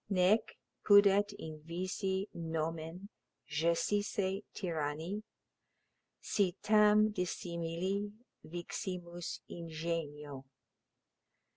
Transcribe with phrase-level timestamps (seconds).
[0.09, 3.09] Nec pudet invisi nomen
[3.47, 5.21] gessisse tyranni,
[6.19, 8.11] Si tam dissimili
[8.43, 10.45] viximus ingenio.